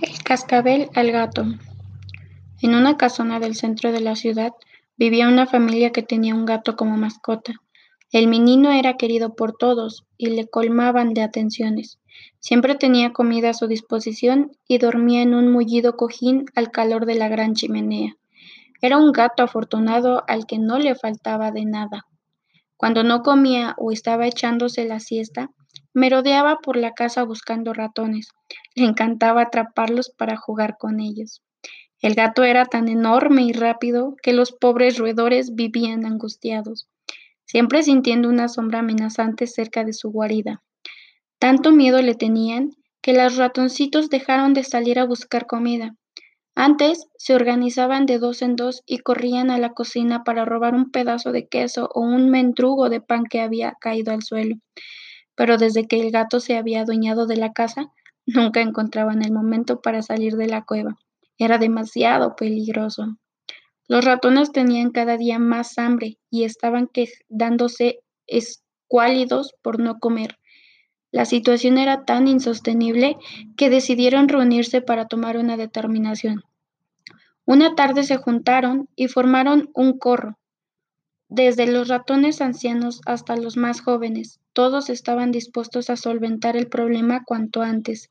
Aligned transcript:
El 0.00 0.22
cascabel 0.22 0.88
al 0.94 1.12
gato. 1.12 1.44
En 2.62 2.74
una 2.74 2.96
casona 2.96 3.38
del 3.38 3.54
centro 3.54 3.92
de 3.92 4.00
la 4.00 4.16
ciudad 4.16 4.52
vivía 4.96 5.28
una 5.28 5.46
familia 5.46 5.92
que 5.92 6.02
tenía 6.02 6.34
un 6.34 6.46
gato 6.46 6.76
como 6.76 6.96
mascota. 6.96 7.52
El 8.10 8.28
menino 8.28 8.72
era 8.72 8.96
querido 8.96 9.34
por 9.34 9.56
todos 9.56 10.04
y 10.16 10.28
le 10.28 10.48
colmaban 10.48 11.14
de 11.14 11.22
atenciones. 11.22 11.98
Siempre 12.40 12.74
tenía 12.74 13.12
comida 13.12 13.50
a 13.50 13.54
su 13.54 13.66
disposición 13.66 14.52
y 14.66 14.78
dormía 14.78 15.22
en 15.22 15.34
un 15.34 15.52
mullido 15.52 15.96
cojín 15.96 16.46
al 16.54 16.70
calor 16.70 17.06
de 17.06 17.14
la 17.14 17.28
gran 17.28 17.54
chimenea. 17.54 18.16
Era 18.80 18.98
un 18.98 19.12
gato 19.12 19.42
afortunado 19.42 20.24
al 20.26 20.46
que 20.46 20.58
no 20.58 20.78
le 20.78 20.94
faltaba 20.94 21.50
de 21.50 21.64
nada. 21.64 22.06
Cuando 22.76 23.02
no 23.02 23.22
comía 23.22 23.74
o 23.78 23.92
estaba 23.92 24.26
echándose 24.26 24.84
la 24.86 25.00
siesta, 25.00 25.50
merodeaba 25.94 26.58
por 26.58 26.76
la 26.76 26.92
casa 26.92 27.22
buscando 27.22 27.72
ratones. 27.72 28.28
Le 28.74 28.84
encantaba 28.84 29.42
atraparlos 29.42 30.10
para 30.10 30.36
jugar 30.36 30.76
con 30.78 31.00
ellos. 31.00 31.42
El 32.00 32.14
gato 32.14 32.42
era 32.42 32.66
tan 32.66 32.88
enorme 32.88 33.44
y 33.44 33.52
rápido 33.52 34.16
que 34.22 34.34
los 34.34 34.52
pobres 34.52 34.98
roedores 34.98 35.54
vivían 35.54 36.04
angustiados, 36.04 36.88
siempre 37.46 37.82
sintiendo 37.82 38.28
una 38.28 38.48
sombra 38.48 38.80
amenazante 38.80 39.46
cerca 39.46 39.84
de 39.84 39.94
su 39.94 40.10
guarida. 40.10 40.62
Tanto 41.38 41.72
miedo 41.72 42.02
le 42.02 42.14
tenían 42.14 42.72
que 43.00 43.14
los 43.14 43.36
ratoncitos 43.36 44.10
dejaron 44.10 44.52
de 44.52 44.64
salir 44.64 44.98
a 44.98 45.06
buscar 45.06 45.46
comida. 45.46 45.94
Antes 46.56 47.06
se 47.16 47.34
organizaban 47.34 48.06
de 48.06 48.18
dos 48.18 48.42
en 48.42 48.56
dos 48.56 48.82
y 48.86 48.98
corrían 48.98 49.50
a 49.50 49.58
la 49.58 49.72
cocina 49.72 50.24
para 50.24 50.44
robar 50.44 50.74
un 50.74 50.90
pedazo 50.90 51.32
de 51.32 51.48
queso 51.48 51.88
o 51.94 52.00
un 52.00 52.30
mendrugo 52.30 52.88
de 52.88 53.00
pan 53.00 53.24
que 53.24 53.40
había 53.40 53.74
caído 53.80 54.12
al 54.12 54.22
suelo 54.22 54.56
pero 55.36 55.58
desde 55.58 55.86
que 55.86 56.00
el 56.00 56.10
gato 56.10 56.40
se 56.40 56.56
había 56.56 56.82
adueñado 56.82 57.26
de 57.26 57.36
la 57.36 57.52
casa, 57.52 57.92
nunca 58.26 58.60
encontraban 58.60 59.22
el 59.22 59.32
momento 59.32 59.80
para 59.80 60.02
salir 60.02 60.36
de 60.36 60.46
la 60.46 60.62
cueva. 60.64 60.96
Era 61.38 61.58
demasiado 61.58 62.36
peligroso. 62.36 63.16
Los 63.86 64.04
ratones 64.04 64.52
tenían 64.52 64.90
cada 64.90 65.16
día 65.16 65.38
más 65.38 65.78
hambre 65.78 66.18
y 66.30 66.44
estaban 66.44 66.88
quedándose 66.88 68.00
escuálidos 68.26 69.54
por 69.62 69.78
no 69.78 69.98
comer. 69.98 70.38
La 71.10 71.26
situación 71.26 71.78
era 71.78 72.04
tan 72.04 72.26
insostenible 72.26 73.16
que 73.56 73.70
decidieron 73.70 74.28
reunirse 74.28 74.80
para 74.80 75.06
tomar 75.06 75.36
una 75.36 75.56
determinación. 75.56 76.42
Una 77.44 77.74
tarde 77.74 78.04
se 78.04 78.16
juntaron 78.16 78.88
y 78.96 79.08
formaron 79.08 79.70
un 79.74 79.98
corro, 79.98 80.38
desde 81.34 81.66
los 81.66 81.88
ratones 81.88 82.40
ancianos 82.40 83.00
hasta 83.06 83.36
los 83.36 83.56
más 83.56 83.80
jóvenes, 83.80 84.38
todos 84.52 84.88
estaban 84.88 85.32
dispuestos 85.32 85.90
a 85.90 85.96
solventar 85.96 86.56
el 86.56 86.68
problema 86.68 87.24
cuanto 87.24 87.62
antes. 87.62 88.10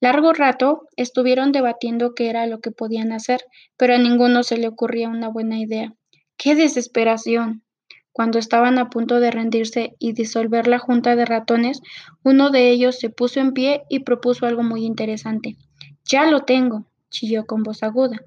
Largo 0.00 0.32
rato 0.32 0.86
estuvieron 0.96 1.52
debatiendo 1.52 2.14
qué 2.14 2.30
era 2.30 2.46
lo 2.46 2.60
que 2.60 2.70
podían 2.70 3.12
hacer, 3.12 3.40
pero 3.76 3.94
a 3.94 3.98
ninguno 3.98 4.42
se 4.44 4.56
le 4.56 4.66
ocurría 4.66 5.10
una 5.10 5.28
buena 5.28 5.58
idea. 5.58 5.92
¡Qué 6.38 6.54
desesperación! 6.54 7.64
Cuando 8.12 8.38
estaban 8.38 8.78
a 8.78 8.88
punto 8.88 9.20
de 9.20 9.30
rendirse 9.30 9.94
y 9.98 10.12
disolver 10.12 10.68
la 10.68 10.78
junta 10.78 11.16
de 11.16 11.26
ratones, 11.26 11.80
uno 12.24 12.48
de 12.50 12.70
ellos 12.70 12.98
se 12.98 13.10
puso 13.10 13.40
en 13.40 13.52
pie 13.52 13.82
y 13.90 14.00
propuso 14.00 14.46
algo 14.46 14.62
muy 14.62 14.86
interesante. 14.86 15.56
Ya 16.04 16.24
lo 16.30 16.40
tengo, 16.40 16.86
chilló 17.10 17.46
con 17.46 17.62
voz 17.62 17.82
aguda. 17.82 18.20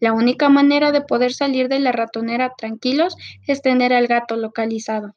La 0.00 0.12
única 0.12 0.48
manera 0.48 0.92
de 0.92 1.00
poder 1.00 1.32
salir 1.32 1.68
de 1.68 1.80
la 1.80 1.92
ratonera 1.92 2.52
tranquilos 2.56 3.16
es 3.46 3.62
tener 3.62 3.92
al 3.92 4.06
gato 4.06 4.36
localizado. 4.36 5.14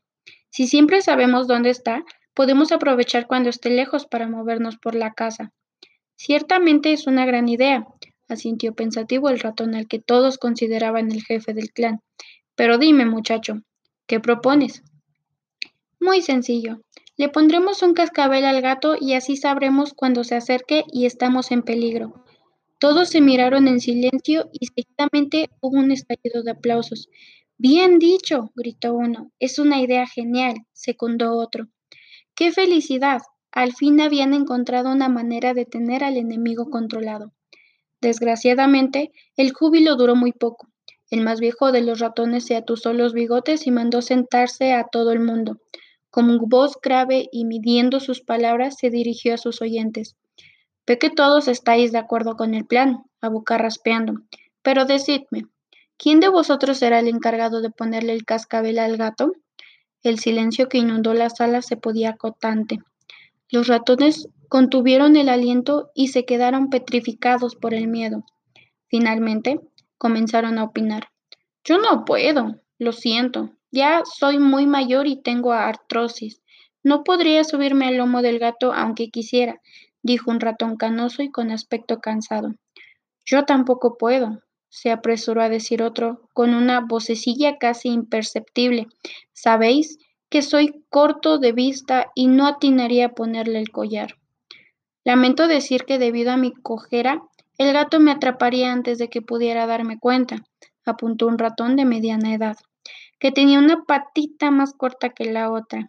Si 0.50 0.68
siempre 0.68 1.02
sabemos 1.02 1.48
dónde 1.48 1.70
está, 1.70 2.04
podemos 2.34 2.72
aprovechar 2.72 3.28
cuando 3.28 3.50
esté 3.50 3.70
lejos 3.70 4.06
para 4.06 4.28
movernos 4.28 4.78
por 4.78 4.96
la 4.96 5.14
casa. 5.14 5.52
Ciertamente 6.16 6.92
es 6.92 7.08
una 7.08 7.26
gran 7.26 7.48
idea, 7.48 7.86
asintió 8.28 8.74
pensativo 8.74 9.30
el 9.30 9.40
ratón 9.40 9.76
al 9.76 9.88
que 9.88 10.00
todos 10.00 10.38
consideraban 10.38 11.12
el 11.12 11.24
jefe 11.24 11.54
del 11.54 11.72
clan. 11.72 12.02
Pero 12.56 12.78
dime, 12.78 13.06
muchacho, 13.06 13.62
¿qué 14.08 14.20
propones? 14.20 14.84
Muy 16.00 16.22
sencillo. 16.22 16.82
Le 17.18 17.28
pondremos 17.28 17.84
un 17.84 17.94
cascabel 17.94 18.46
al 18.46 18.62
gato 18.62 18.96
y 19.00 19.14
así 19.14 19.36
sabremos 19.36 19.94
cuando 19.94 20.24
se 20.24 20.36
acerque 20.36 20.86
y 20.92 21.06
estamos 21.06 21.52
en 21.52 21.64
peligro. 21.64 22.24
Todos 22.80 23.10
se 23.10 23.20
miraron 23.20 23.68
en 23.68 23.82
silencio 23.82 24.50
y 24.54 24.68
seguidamente 24.68 25.50
hubo 25.60 25.78
un 25.78 25.92
estallido 25.92 26.44
de 26.44 26.52
aplausos. 26.52 27.10
Bien 27.58 28.00
dicho, 28.00 28.52
gritó 28.56 28.94
uno. 28.94 29.32
Es 29.38 29.60
una 29.60 29.82
idea 29.82 30.08
genial, 30.08 30.66
secundó 30.72 31.38
otro. 31.38 31.68
¡Qué 32.36 32.54
felicidad! 32.54 33.20
Al 33.52 33.74
fin 33.74 34.00
habían 34.00 34.34
encontrado 34.34 34.94
una 34.94 35.10
manera 35.10 35.54
de 35.54 35.66
tener 35.66 36.06
al 36.06 36.16
enemigo 36.16 36.70
controlado. 36.70 37.34
Desgraciadamente, 38.00 39.12
el 39.36 39.52
júbilo 39.52 39.98
duró 39.98 40.16
muy 40.16 40.32
poco. 40.32 40.70
El 41.10 41.20
más 41.20 41.42
viejo 41.42 41.74
de 41.74 41.82
los 41.82 42.00
ratones 42.00 42.46
se 42.46 42.56
atusó 42.56 42.94
los 42.94 43.14
bigotes 43.14 43.68
y 43.68 43.72
mandó 43.72 44.02
sentarse 44.02 44.72
a 44.72 44.86
todo 44.86 45.12
el 45.12 45.20
mundo. 45.20 45.58
Con 46.12 46.38
voz 46.48 46.78
grave 46.82 47.28
y 47.30 47.44
midiendo 47.44 48.00
sus 48.00 48.22
palabras, 48.22 48.78
se 48.80 48.90
dirigió 48.90 49.34
a 49.34 49.38
sus 49.38 49.62
oyentes. 49.62 50.16
Ve 50.90 50.98
que 50.98 51.12
todos 51.12 51.48
estáis 51.48 51.92
de 51.92 52.00
acuerdo 52.00 52.36
con 52.36 52.56
el 52.56 52.66
plan, 52.66 53.04
raspeando. 53.22 54.24
Pero 54.64 54.86
decidme, 54.86 55.46
¿quién 55.98 56.20
de 56.20 56.30
vosotros 56.30 56.80
será 56.80 56.98
el 56.98 57.08
encargado 57.08 57.62
de 57.62 57.70
ponerle 57.70 58.14
el 58.14 58.26
cascabel 58.26 58.80
al 58.80 58.98
gato? 58.98 59.34
El 60.02 60.18
silencio 60.18 60.68
que 60.68 60.80
inundó 60.80 61.14
la 61.14 61.30
sala 61.30 61.62
se 61.62 61.78
podía 61.78 62.10
acotante. 62.10 62.80
Los 63.52 63.68
ratones 63.68 64.30
contuvieron 64.48 65.16
el 65.16 65.30
aliento 65.30 65.92
y 65.94 66.08
se 66.08 66.26
quedaron 66.26 66.72
petrificados 66.72 67.56
por 67.56 67.76
el 67.76 67.88
miedo. 67.88 68.26
Finalmente, 68.88 69.60
comenzaron 70.00 70.58
a 70.58 70.64
opinar. 70.64 71.10
Yo 71.64 71.78
no 71.78 72.04
puedo, 72.04 72.56
lo 72.80 72.94
siento. 72.94 73.52
Ya 73.70 74.02
soy 74.06 74.40
muy 74.40 74.66
mayor 74.66 75.06
y 75.06 75.22
tengo 75.22 75.54
artrosis. 75.54 76.42
No 76.82 77.04
podría 77.04 77.44
subirme 77.44 77.86
al 77.86 77.98
lomo 77.98 78.24
del 78.24 78.40
gato 78.40 78.74
aunque 78.74 79.12
quisiera, 79.12 79.62
dijo 80.02 80.32
un 80.32 80.40
ratón 80.40 80.78
canoso 80.78 81.22
y 81.24 81.32
con 81.32 81.52
aspecto 81.52 82.00
cansado. 82.00 82.54
Yo 83.26 83.46
tampoco 83.46 83.98
puedo, 83.98 84.40
se 84.70 84.92
apresuró 84.92 85.42
a 85.42 85.50
decir 85.50 85.82
otro, 85.82 86.22
con 86.34 86.54
una 86.54 86.82
vocecilla 86.82 87.58
casi 87.58 87.90
imperceptible. 87.90 88.88
Sabéis 89.34 89.98
que 90.30 90.42
soy 90.42 90.84
corto 90.90 91.40
de 91.40 91.52
vista 91.52 92.12
y 92.16 92.28
no 92.28 92.48
atinaría 92.48 93.08
a 93.08 93.14
ponerle 93.14 93.60
el 93.60 93.72
collar. 93.72 94.16
Lamento 95.04 95.48
decir 95.48 95.86
que 95.86 95.98
debido 95.98 96.32
a 96.32 96.38
mi 96.38 96.54
cojera, 96.54 97.24
el 97.58 97.74
gato 97.74 98.00
me 98.00 98.12
atraparía 98.12 98.72
antes 98.72 99.00
de 99.00 99.10
que 99.10 99.22
pudiera 99.22 99.66
darme 99.66 99.98
cuenta, 99.98 100.38
apuntó 100.86 101.28
un 101.28 101.38
ratón 101.38 101.76
de 101.76 101.86
mediana 101.86 102.34
edad, 102.34 102.58
que 103.20 103.32
tenía 103.32 103.60
una 103.60 103.84
patita 103.84 104.52
más 104.52 104.74
corta 104.74 105.10
que 105.10 105.26
la 105.26 105.52
otra. 105.52 105.88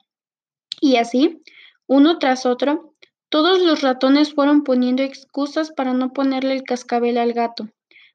Y 0.81 0.97
así, 0.97 1.43
uno 1.87 2.19
tras 2.19 2.47
otro, 2.47 2.90
todos 3.31 3.61
los 3.61 3.81
ratones 3.81 4.35
fueron 4.35 4.65
poniendo 4.65 5.03
excusas 5.03 5.71
para 5.71 5.95
no 5.95 6.13
ponerle 6.13 6.55
el 6.55 6.65
cascabel 6.65 7.17
al 7.17 7.33
gato. 7.33 7.69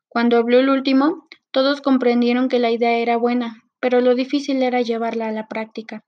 Cuando 0.09 0.37
habló 0.37 0.59
el 0.59 0.69
último, 0.69 1.27
todos 1.51 1.81
comprendieron 1.81 2.49
que 2.49 2.59
la 2.59 2.69
idea 2.69 2.97
era 2.97 3.15
buena, 3.15 3.63
pero 3.79 4.01
lo 4.01 4.13
difícil 4.13 4.61
era 4.61 4.81
llevarla 4.81 5.27
a 5.27 5.31
la 5.31 5.47
práctica. 5.47 6.03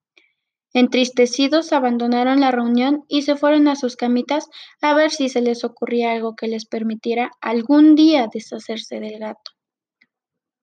Entristecidos 0.74 1.72
abandonaron 1.72 2.42
la 2.42 2.52
reunión 2.52 3.06
y 3.08 3.22
se 3.22 3.38
fueron 3.38 3.70
a 3.70 3.78
sus 3.78 3.96
camitas 3.96 4.50
a 4.82 4.94
ver 4.94 5.12
si 5.12 5.30
se 5.30 5.42
les 5.42 5.64
ocurría 5.64 6.12
algo 6.12 6.36
que 6.36 6.48
les 6.48 6.66
permitiera 6.66 7.32
algún 7.40 7.96
día 7.96 8.28
deshacerse 8.32 9.00
del 9.00 9.20
gato. 9.20 9.52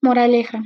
Moraleja. 0.02 0.62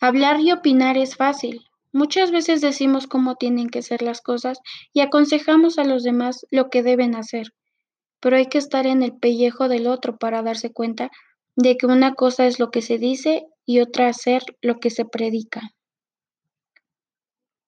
Hablar 0.00 0.40
y 0.40 0.52
opinar 0.52 0.96
es 0.96 1.14
fácil, 1.14 1.60
Muchas 1.92 2.30
veces 2.30 2.60
decimos 2.60 3.06
cómo 3.06 3.34
tienen 3.34 3.68
que 3.68 3.82
ser 3.82 4.02
las 4.02 4.20
cosas 4.20 4.58
y 4.92 5.00
aconsejamos 5.00 5.78
a 5.78 5.84
los 5.84 6.02
demás 6.02 6.46
lo 6.50 6.70
que 6.70 6.82
deben 6.82 7.16
hacer, 7.16 7.48
pero 8.20 8.36
hay 8.36 8.46
que 8.46 8.58
estar 8.58 8.86
en 8.86 9.02
el 9.02 9.16
pellejo 9.16 9.68
del 9.68 9.86
otro 9.86 10.16
para 10.16 10.42
darse 10.42 10.72
cuenta 10.72 11.10
de 11.56 11.76
que 11.76 11.86
una 11.86 12.14
cosa 12.14 12.46
es 12.46 12.58
lo 12.58 12.70
que 12.70 12.82
se 12.82 12.98
dice 12.98 13.44
y 13.66 13.80
otra 13.80 14.08
hacer 14.08 14.42
lo 14.62 14.78
que 14.78 14.90
se 14.90 15.04
predica. 15.04 15.72